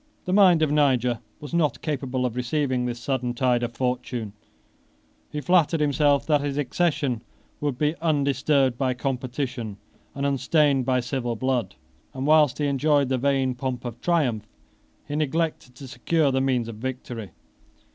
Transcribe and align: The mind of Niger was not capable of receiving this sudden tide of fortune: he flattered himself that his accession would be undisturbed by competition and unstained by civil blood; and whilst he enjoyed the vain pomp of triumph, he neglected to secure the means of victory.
The 0.25 0.33
mind 0.33 0.63
of 0.63 0.71
Niger 0.71 1.19
was 1.39 1.53
not 1.53 1.83
capable 1.83 2.25
of 2.25 2.35
receiving 2.35 2.85
this 2.85 2.99
sudden 2.99 3.35
tide 3.35 3.61
of 3.61 3.75
fortune: 3.75 4.33
he 5.31 5.41
flattered 5.41 5.79
himself 5.79 6.25
that 6.25 6.41
his 6.41 6.57
accession 6.57 7.21
would 7.59 7.77
be 7.77 7.93
undisturbed 8.01 8.79
by 8.79 8.95
competition 8.95 9.77
and 10.15 10.25
unstained 10.25 10.87
by 10.87 11.01
civil 11.01 11.35
blood; 11.35 11.75
and 12.15 12.25
whilst 12.25 12.57
he 12.57 12.65
enjoyed 12.65 13.09
the 13.09 13.19
vain 13.19 13.53
pomp 13.53 13.85
of 13.85 14.01
triumph, 14.01 14.47
he 15.07 15.15
neglected 15.15 15.75
to 15.75 15.87
secure 15.87 16.31
the 16.31 16.41
means 16.41 16.67
of 16.67 16.77
victory. 16.77 17.29